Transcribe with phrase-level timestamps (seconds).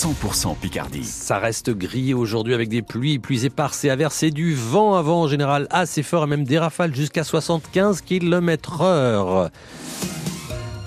[0.00, 1.04] 100% Picardie.
[1.04, 5.22] Ça reste gris aujourd'hui avec des pluies, pluies éparses et averses et du vent avant
[5.22, 9.50] en général assez fort et même des rafales jusqu'à 75 km heure.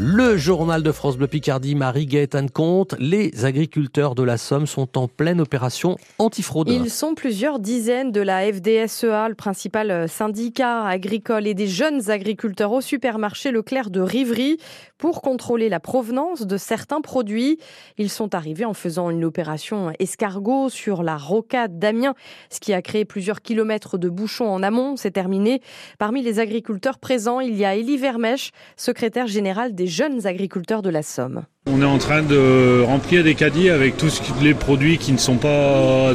[0.00, 5.08] Le journal de France Bleu Picardie, Marie-Gaëtane Comte, les agriculteurs de la Somme sont en
[5.08, 6.68] pleine opération antifraude.
[6.68, 12.10] Ils sont plusieurs dizaines de la FDSEA, le principal euh, syndicat agricole et des jeunes
[12.10, 14.58] agriculteurs au supermarché Leclerc de Rivry
[14.98, 17.58] pour contrôler la provenance de certains produits.
[17.96, 22.14] Ils sont arrivés en faisant une opération escargot sur la rocade d'Amiens,
[22.50, 24.96] ce qui a créé plusieurs kilomètres de bouchons en amont.
[24.96, 25.60] C'est terminé.
[25.98, 30.90] Parmi les agriculteurs présents, il y a Elie Vermèche, secrétaire général des jeunes agriculteurs de
[30.90, 31.42] la Somme.
[31.66, 35.36] On est en train de remplir des caddies avec tous les produits qui ne sont
[35.36, 36.12] pas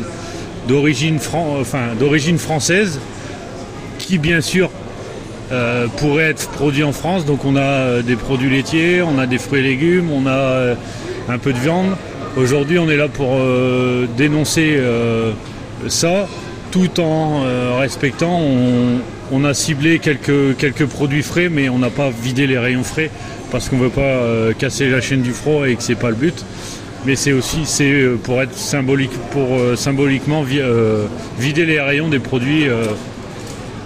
[0.67, 2.99] d'origine française,
[3.99, 4.69] qui bien sûr
[5.51, 7.25] euh, pourraient être produits en France.
[7.25, 10.31] Donc on a euh, des produits laitiers, on a des fruits et légumes, on a
[10.31, 10.75] euh,
[11.29, 11.95] un peu de viande.
[12.37, 13.37] Aujourd'hui on est là pour
[14.17, 14.81] dénoncer
[15.87, 16.27] ça
[16.73, 17.43] tout en
[17.77, 18.41] respectant,
[19.31, 23.11] on, a ciblé quelques, quelques produits frais mais on n'a pas vidé les rayons frais
[23.53, 26.09] parce qu'on ne veut pas euh, casser la chaîne du froid et que c'est pas
[26.09, 26.43] le but.
[27.05, 32.17] Mais c'est aussi c'est euh, pour être symbolique, pour euh, symboliquement vider les rayons des
[32.17, 32.65] produits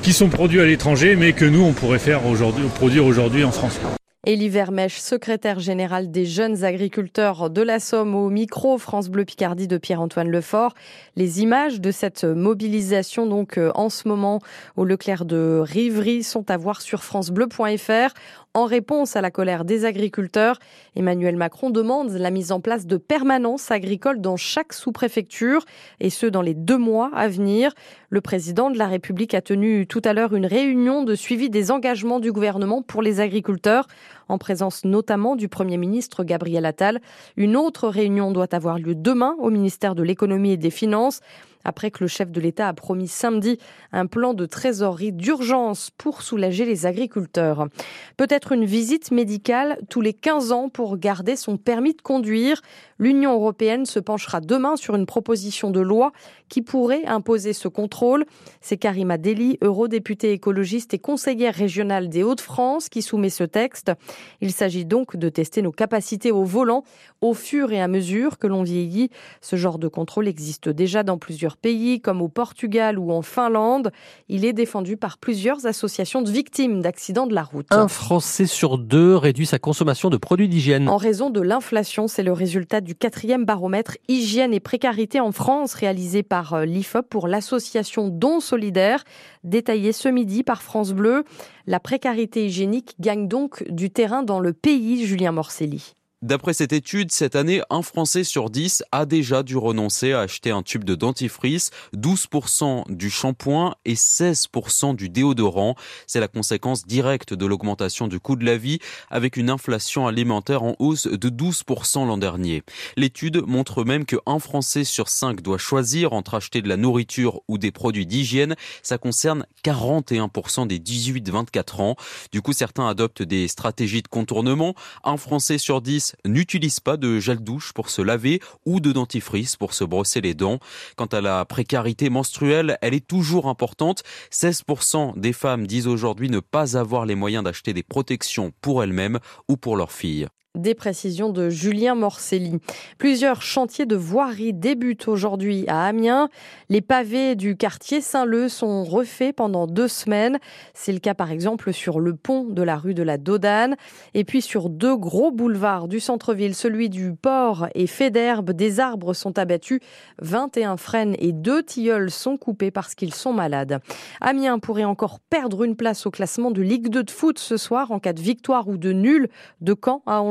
[0.02, 3.52] qui sont produits à l'étranger, mais que nous on pourrait faire aujourd'hui, produire aujourd'hui en
[3.52, 3.78] France.
[4.26, 9.68] Élie Vermèche, secrétaire général des jeunes agriculteurs de la Somme au micro France Bleu Picardie
[9.68, 10.74] de Pierre-Antoine Lefort.
[11.16, 14.40] Les images de cette mobilisation donc en ce moment
[14.76, 18.14] au Leclerc de Rivry sont à voir sur francebleu.fr.
[18.54, 20.58] En réponse à la colère des agriculteurs,
[20.96, 25.64] Emmanuel Macron demande la mise en place de permanences agricoles dans chaque sous-préfecture,
[26.00, 27.72] et ce dans les deux mois à venir.
[28.10, 31.70] Le président de la République a tenu tout à l'heure une réunion de suivi des
[31.70, 33.86] engagements du gouvernement pour les agriculteurs,
[34.30, 37.02] en présence notamment du Premier ministre Gabriel Attal.
[37.36, 41.22] Une autre réunion doit avoir lieu demain au ministère de l'économie et des finances
[41.68, 43.60] après que le chef de l'État a promis samedi
[43.92, 47.68] un plan de trésorerie d'urgence pour soulager les agriculteurs.
[48.16, 52.62] Peut-être une visite médicale tous les 15 ans pour garder son permis de conduire.
[53.00, 56.14] L'Union européenne se penchera demain sur une proposition de loi
[56.50, 58.26] qui pourrait imposer ce contrôle.
[58.62, 63.92] C'est Karima Deli, eurodéputée écologiste et conseillère régionale des Hauts-de-France, qui soumet ce texte.
[64.40, 66.84] Il s'agit donc de tester nos capacités au volant
[67.20, 69.10] au fur et à mesure que l'on vieillit.
[69.42, 73.92] Ce genre de contrôle existe déjà dans plusieurs pays, comme au Portugal ou en Finlande.
[74.30, 77.68] Il est défendu par plusieurs associations de victimes d'accidents de la route.
[77.72, 80.88] Un Français sur deux réduit sa consommation de produits d'hygiène.
[80.90, 85.74] En raison de l'inflation, c'est le résultat du quatrième baromètre Hygiène et précarité en France
[85.74, 89.04] réalisé par euh, l'IFOP pour l'association Don Solidaire,
[89.44, 91.24] détaillé ce midi par France Bleu.
[91.66, 95.96] La précarité hygiénique gagne donc du terrain dans le pays, Julien Morcelli.
[96.24, 100.50] D'après cette étude, cette année, un Français sur 10 a déjà dû renoncer à acheter
[100.50, 105.76] un tube de dentifrice, 12% du shampoing et 16% du déodorant.
[106.08, 108.80] C'est la conséquence directe de l'augmentation du coût de la vie
[109.12, 112.64] avec une inflation alimentaire en hausse de 12% l'an dernier.
[112.96, 117.42] L'étude montre même que un Français sur 5 doit choisir entre acheter de la nourriture
[117.48, 118.56] ou des produits d'hygiène.
[118.82, 121.96] Ça concerne 41% des 18-24 ans.
[122.32, 124.74] Du coup, certains adoptent des stratégies de contournement.
[125.04, 129.56] Un Français sur 10 n'utilisent pas de gel douche pour se laver ou de dentifrice
[129.56, 130.60] pour se brosser les dents.
[130.96, 134.04] Quant à la précarité menstruelle, elle est toujours importante.
[134.32, 139.20] 16% des femmes disent aujourd'hui ne pas avoir les moyens d'acheter des protections pour elles-mêmes
[139.48, 140.28] ou pour leurs filles.
[140.58, 142.58] Des précisions de Julien Morcelli.
[142.98, 146.30] Plusieurs chantiers de voirie débutent aujourd'hui à Amiens.
[146.70, 150.40] Les pavés du quartier Saint-Leu sont refaits pendant deux semaines.
[150.74, 153.76] C'est le cas par exemple sur le pont de la rue de la Dodane.
[154.16, 158.80] Et puis sur deux gros boulevards du centre-ville, celui du port et fait d'herbe, des
[158.80, 159.80] arbres sont abattus.
[160.24, 163.80] 21 frênes et deux tilleuls sont coupés parce qu'ils sont malades.
[164.22, 167.92] Amiens pourrait encore perdre une place au classement de Ligue 2 de foot ce soir
[167.92, 169.30] en cas de victoire ou de nul
[169.62, 170.22] de Caen à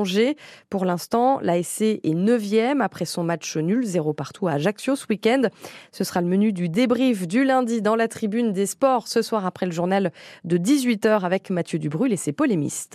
[0.71, 5.43] Pour l'instant, l'ASC est 9e après son match nul, 0 partout à Ajaccio ce week-end.
[5.93, 9.47] Ce sera le menu du débrief du lundi dans la tribune des sports ce soir
[9.47, 10.13] après le journal
[10.45, 12.95] de 18h avec Mathieu Dubrul et ses polémistes.